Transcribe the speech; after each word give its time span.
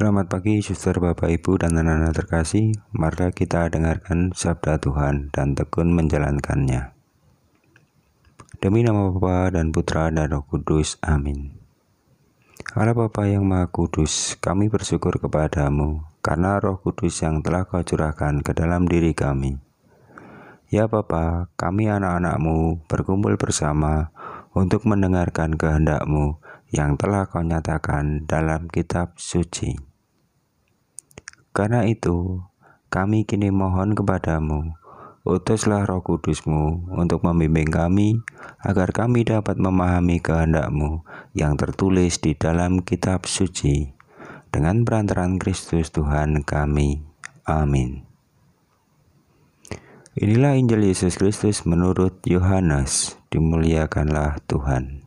Selamat 0.00 0.32
pagi, 0.32 0.64
suster, 0.64 0.96
bapak, 0.96 1.28
ibu, 1.28 1.60
dan 1.60 1.76
anak-anak 1.76 2.16
terkasih. 2.16 2.72
Mari 2.88 3.36
kita 3.36 3.68
dengarkan 3.68 4.32
sabda 4.32 4.80
Tuhan 4.80 5.28
dan 5.28 5.52
tekun 5.52 5.92
menjalankannya. 5.92 6.96
Demi 8.64 8.80
nama 8.80 9.12
Bapa 9.12 9.52
dan 9.52 9.76
Putra 9.76 10.08
dan 10.08 10.32
Roh 10.32 10.48
Kudus. 10.48 10.96
Amin. 11.04 11.52
Allah 12.72 12.96
Bapa 12.96 13.28
yang 13.28 13.44
Maha 13.44 13.68
Kudus, 13.68 14.40
kami 14.40 14.72
bersyukur 14.72 15.20
kepadamu 15.20 16.08
karena 16.24 16.56
Roh 16.56 16.80
Kudus 16.80 17.20
yang 17.20 17.44
telah 17.44 17.68
Kau 17.68 17.84
curahkan 17.84 18.40
ke 18.40 18.56
dalam 18.56 18.88
diri 18.88 19.12
kami. 19.12 19.60
Ya 20.72 20.88
Bapa, 20.88 21.52
kami 21.60 21.92
anak-anakmu 21.92 22.88
berkumpul 22.88 23.36
bersama 23.36 24.16
untuk 24.56 24.88
mendengarkan 24.88 25.60
kehendakmu 25.60 26.40
yang 26.72 26.96
telah 26.96 27.28
kau 27.28 27.44
nyatakan 27.44 28.24
dalam 28.24 28.64
kitab 28.72 29.20
suci. 29.20 29.89
Karena 31.50 31.82
itu, 31.86 32.46
kami 32.90 33.26
kini 33.26 33.50
mohon 33.50 33.98
kepadamu, 33.98 34.74
utuslah 35.26 35.82
roh 35.86 36.02
kudusmu 36.02 36.90
untuk 36.94 37.26
membimbing 37.26 37.70
kami, 37.70 38.22
agar 38.62 38.94
kami 38.94 39.26
dapat 39.26 39.58
memahami 39.58 40.22
kehendakmu 40.22 41.02
yang 41.34 41.58
tertulis 41.58 42.22
di 42.22 42.38
dalam 42.38 42.82
kitab 42.82 43.26
suci, 43.26 43.90
dengan 44.50 44.82
perantaran 44.82 45.38
Kristus 45.42 45.90
Tuhan 45.90 46.42
kami. 46.46 47.02
Amin. 47.46 48.06
Inilah 50.18 50.58
Injil 50.58 50.90
Yesus 50.90 51.14
Kristus 51.16 51.62
menurut 51.62 52.18
Yohanes, 52.26 53.14
dimuliakanlah 53.30 54.42
Tuhan. 54.50 54.99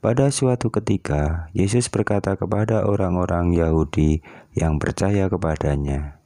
Pada 0.00 0.32
suatu 0.32 0.72
ketika, 0.72 1.52
Yesus 1.52 1.92
berkata 1.92 2.32
kepada 2.32 2.88
orang-orang 2.88 3.52
Yahudi 3.52 4.24
yang 4.56 4.80
percaya 4.80 5.28
kepadanya, 5.28 6.16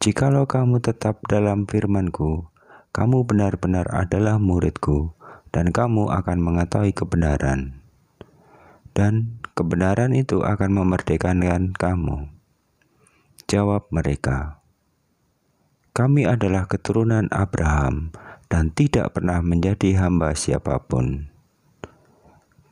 "Jikalau 0.00 0.48
kamu 0.48 0.80
tetap 0.80 1.20
dalam 1.28 1.68
firman-Ku, 1.68 2.48
kamu 2.96 3.28
benar-benar 3.28 3.84
adalah 3.92 4.40
murid-Ku, 4.40 5.12
dan 5.52 5.76
kamu 5.76 6.08
akan 6.08 6.40
mengetahui 6.40 6.96
kebenaran. 6.96 7.84
Dan 8.96 9.44
kebenaran 9.52 10.16
itu 10.16 10.40
akan 10.40 10.72
memerdekakan 10.72 11.76
kamu." 11.76 12.32
Jawab 13.44 13.92
mereka, 13.92 14.64
"Kami 15.92 16.24
adalah 16.24 16.64
keturunan 16.64 17.28
Abraham 17.28 18.08
dan 18.48 18.72
tidak 18.72 19.12
pernah 19.12 19.44
menjadi 19.44 20.00
hamba 20.00 20.32
siapa 20.32 20.80
pun." 20.80 21.33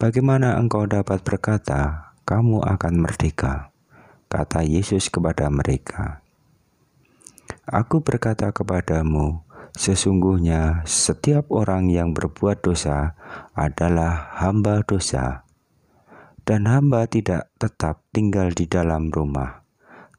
Bagaimana 0.02 0.58
engkau 0.58 0.82
dapat 0.82 1.22
berkata, 1.22 2.10
"Kamu 2.26 2.58
akan 2.66 3.06
merdeka"? 3.06 3.70
Kata 4.26 4.66
Yesus 4.66 5.06
kepada 5.06 5.46
mereka, 5.46 6.26
"Aku 7.70 8.02
berkata 8.02 8.50
kepadamu, 8.50 9.46
sesungguhnya 9.78 10.82
setiap 10.90 11.54
orang 11.54 11.86
yang 11.86 12.18
berbuat 12.18 12.66
dosa 12.66 13.14
adalah 13.54 14.34
hamba 14.42 14.82
dosa, 14.82 15.46
dan 16.42 16.66
hamba 16.66 17.06
tidak 17.06 17.54
tetap 17.62 18.02
tinggal 18.10 18.50
di 18.50 18.66
dalam 18.66 19.06
rumah, 19.06 19.62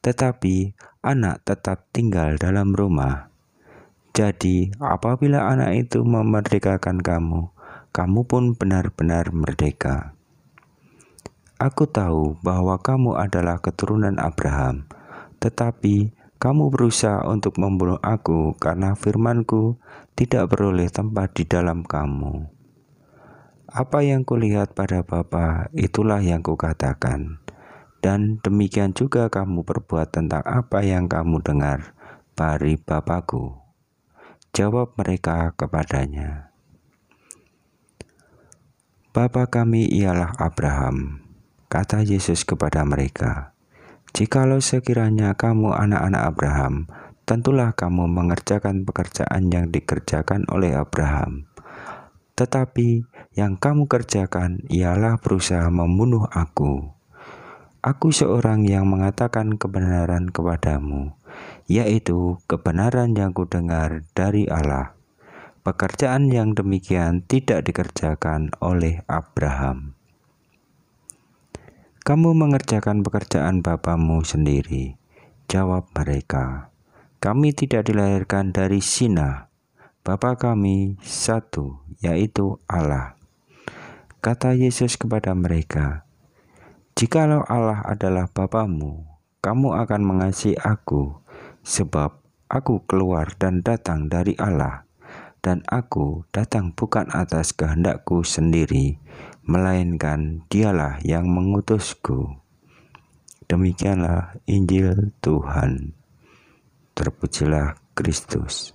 tetapi 0.00 0.72
anak 1.04 1.44
tetap 1.44 1.92
tinggal 1.92 2.40
dalam 2.40 2.72
rumah." 2.72 3.28
Jadi, 4.16 4.72
apabila 4.80 5.44
anak 5.52 5.76
itu 5.76 6.00
memerdekakan 6.00 7.04
kamu, 7.04 7.52
kamu 7.94 8.26
pun 8.26 8.58
benar-benar 8.58 9.30
merdeka. 9.30 10.18
Aku 11.62 11.86
tahu 11.86 12.34
bahwa 12.42 12.74
kamu 12.82 13.14
adalah 13.14 13.62
keturunan 13.62 14.18
Abraham, 14.18 14.90
tetapi 15.38 16.10
kamu 16.42 16.74
berusaha 16.74 17.22
untuk 17.30 17.54
membunuh 17.62 18.02
aku 18.02 18.58
karena 18.58 18.98
firmanku 18.98 19.78
tidak 20.18 20.50
beroleh 20.50 20.90
tempat 20.90 21.38
di 21.38 21.46
dalam 21.46 21.86
kamu. 21.86 22.50
Apa 23.70 24.02
yang 24.02 24.26
kulihat 24.26 24.74
pada 24.74 25.06
Bapa, 25.06 25.70
itulah 25.70 26.18
yang 26.18 26.42
kukatakan. 26.42 27.38
Dan 28.02 28.42
demikian 28.42 28.90
juga 28.90 29.30
kamu 29.30 29.62
berbuat 29.62 30.10
tentang 30.10 30.42
apa 30.42 30.82
yang 30.82 31.06
kamu 31.06 31.40
dengar 31.46 31.94
dari 32.34 32.74
Bapakku. 32.74 33.54
Jawab 34.50 34.98
mereka 34.98 35.54
kepadanya. 35.54 36.53
Bapa 39.14 39.46
kami 39.46 39.86
ialah 39.94 40.34
Abraham. 40.42 41.22
Kata 41.70 42.02
Yesus 42.02 42.42
kepada 42.42 42.82
mereka, 42.82 43.54
Jikalau 44.10 44.58
sekiranya 44.58 45.38
kamu 45.38 45.70
anak-anak 45.70 46.34
Abraham, 46.34 46.90
tentulah 47.22 47.78
kamu 47.78 48.10
mengerjakan 48.10 48.82
pekerjaan 48.82 49.54
yang 49.54 49.70
dikerjakan 49.70 50.50
oleh 50.50 50.74
Abraham. 50.74 51.46
Tetapi 52.34 53.06
yang 53.38 53.54
kamu 53.54 53.86
kerjakan 53.86 54.66
ialah 54.66 55.22
berusaha 55.22 55.70
membunuh 55.70 56.26
aku. 56.34 56.90
Aku 57.86 58.10
seorang 58.10 58.66
yang 58.66 58.90
mengatakan 58.90 59.54
kebenaran 59.54 60.34
kepadamu, 60.34 61.14
yaitu 61.70 62.42
kebenaran 62.50 63.14
yang 63.14 63.30
kudengar 63.30 64.02
dari 64.10 64.50
Allah. 64.50 64.98
Pekerjaan 65.64 66.28
yang 66.28 66.52
demikian 66.52 67.24
tidak 67.24 67.64
dikerjakan 67.64 68.52
oleh 68.60 69.00
Abraham. 69.08 69.96
Kamu 72.04 72.36
mengerjakan 72.36 73.00
pekerjaan 73.00 73.64
bapamu 73.64 74.20
sendiri. 74.28 75.00
Jawab 75.48 75.88
mereka, 75.96 76.68
kami 77.16 77.56
tidak 77.56 77.88
dilahirkan 77.88 78.52
dari 78.52 78.84
Sina. 78.84 79.48
Bapa 80.04 80.36
kami 80.36 81.00
satu, 81.00 81.80
yaitu 82.04 82.60
Allah. 82.68 83.16
Kata 84.20 84.52
Yesus 84.52 85.00
kepada 85.00 85.32
mereka, 85.32 86.04
Jikalau 86.92 87.40
Allah 87.48 87.80
adalah 87.88 88.28
Bapamu, 88.28 89.08
kamu 89.40 89.80
akan 89.80 90.02
mengasihi 90.04 90.60
aku, 90.60 91.24
sebab 91.64 92.20
aku 92.52 92.84
keluar 92.84 93.32
dan 93.40 93.64
datang 93.64 94.12
dari 94.12 94.36
Allah 94.36 94.84
dan 95.44 95.60
aku 95.68 96.24
datang 96.32 96.72
bukan 96.72 97.04
atas 97.12 97.52
kehendakku 97.52 98.24
sendiri, 98.24 98.96
melainkan 99.44 100.48
Dialah 100.48 101.04
yang 101.04 101.28
mengutusku. 101.28 102.40
Demikianlah 103.44 104.40
Injil 104.48 105.12
Tuhan. 105.20 105.92
Terpujilah 106.96 107.76
Kristus. 107.92 108.72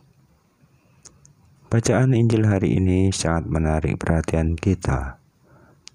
Bacaan 1.73 2.13
Injil 2.13 2.45
hari 2.45 2.77
ini 2.77 3.09
sangat 3.09 3.49
menarik 3.49 3.97
perhatian 3.97 4.53
kita. 4.53 5.17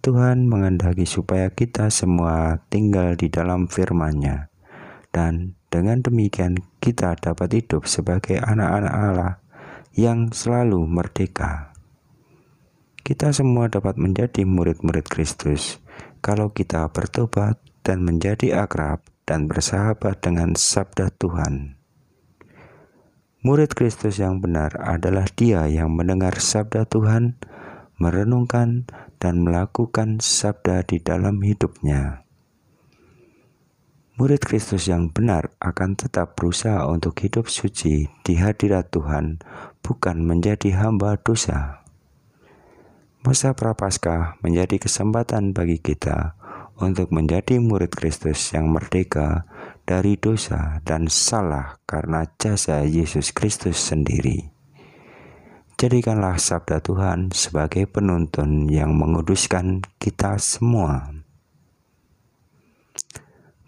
Tuhan 0.02 0.50
menghendaki 0.50 1.06
supaya 1.06 1.54
kita 1.54 1.88
semua 1.88 2.66
tinggal 2.66 3.14
di 3.14 3.30
dalam 3.30 3.70
firman-Nya 3.70 4.50
dan 5.14 5.54
dengan 5.70 6.02
demikian 6.02 6.58
kita 6.82 7.14
dapat 7.16 7.62
hidup 7.62 7.86
sebagai 7.86 8.42
anak-anak 8.42 8.92
Allah 8.92 9.32
yang 9.94 10.34
selalu 10.34 10.82
merdeka. 10.90 11.70
Kita 13.06 13.30
semua 13.30 13.70
dapat 13.70 13.94
menjadi 13.94 14.42
murid-murid 14.42 15.06
Kristus 15.06 15.78
kalau 16.18 16.50
kita 16.50 16.90
bertobat 16.90 17.62
dan 17.86 18.02
menjadi 18.02 18.66
akrab 18.66 19.06
dan 19.22 19.46
bersahabat 19.46 20.18
dengan 20.18 20.58
sabda 20.58 21.14
Tuhan. 21.14 21.78
Murid 23.44 23.76
Kristus 23.76 24.18
yang 24.18 24.40
benar 24.40 24.74
adalah 24.80 25.28
dia 25.30 25.68
yang 25.68 25.92
mendengar 25.92 26.40
sabda 26.40 26.88
Tuhan, 26.88 27.36
merenungkan, 28.00 28.88
dan 29.20 29.44
melakukan 29.44 30.18
sabda 30.24 30.82
di 30.88 30.98
dalam 30.98 31.44
hidupnya. 31.44 32.23
Murid 34.14 34.46
Kristus 34.46 34.86
yang 34.86 35.10
benar 35.10 35.50
akan 35.58 35.98
tetap 35.98 36.38
berusaha 36.38 36.86
untuk 36.86 37.18
hidup 37.18 37.50
suci 37.50 38.06
di 38.22 38.38
hadirat 38.38 38.94
Tuhan, 38.94 39.42
bukan 39.82 40.22
menjadi 40.22 40.70
hamba 40.86 41.18
dosa. 41.18 41.82
Masa 43.26 43.58
Prapaskah 43.58 44.38
menjadi 44.38 44.78
kesempatan 44.78 45.50
bagi 45.50 45.82
kita 45.82 46.38
untuk 46.78 47.10
menjadi 47.10 47.58
murid 47.58 47.90
Kristus 47.90 48.54
yang 48.54 48.70
merdeka 48.70 49.50
dari 49.82 50.14
dosa 50.14 50.78
dan 50.86 51.10
salah 51.10 51.82
karena 51.82 52.22
jasa 52.38 52.86
Yesus 52.86 53.34
Kristus 53.34 53.82
sendiri. 53.82 54.46
Jadikanlah 55.74 56.38
sabda 56.38 56.78
Tuhan 56.78 57.34
sebagai 57.34 57.90
penuntun 57.90 58.70
yang 58.70 58.94
menguduskan 58.94 59.82
kita 59.98 60.38
semua. 60.38 61.13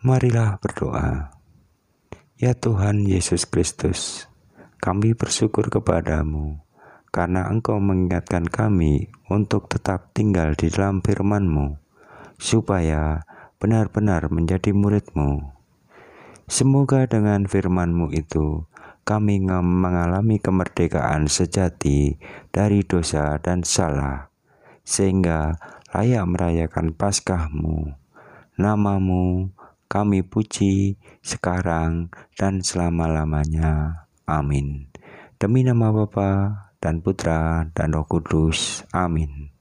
Marilah 0.05 0.61
berdoa. 0.61 1.33
Ya 2.37 2.53
Tuhan 2.53 3.09
Yesus 3.09 3.49
Kristus, 3.49 4.29
kami 4.77 5.17
bersyukur 5.17 5.73
kepadamu 5.73 6.61
karena 7.09 7.49
Engkau 7.49 7.81
mengingatkan 7.81 8.45
kami 8.45 9.09
untuk 9.33 9.73
tetap 9.73 10.13
tinggal 10.13 10.53
di 10.53 10.69
dalam 10.69 11.01
firman-Mu, 11.01 11.81
supaya 12.37 13.25
benar-benar 13.57 14.29
menjadi 14.29 14.77
muridmu. 14.77 15.57
Semoga 16.45 17.09
dengan 17.09 17.49
firman-Mu 17.49 18.13
itu 18.13 18.69
kami 19.09 19.41
mengalami 19.49 20.37
kemerdekaan 20.37 21.25
sejati 21.25 22.21
dari 22.53 22.85
dosa 22.85 23.41
dan 23.41 23.65
salah, 23.65 24.29
sehingga 24.85 25.57
layak 25.97 26.29
merayakan 26.29 26.93
Paskahmu. 26.93 27.97
Namamu 28.61 29.57
kami 29.87 30.23
puji 30.23 31.01
sekarang 31.23 32.13
dan 32.37 32.63
selama-lamanya. 32.63 34.07
Amin. 34.27 34.91
Demi 35.39 35.63
nama 35.63 35.95
Bapa 35.95 36.31
dan 36.83 37.03
Putra 37.03 37.71
dan 37.73 37.95
Roh 37.95 38.07
Kudus. 38.07 38.83
Amin. 38.93 39.56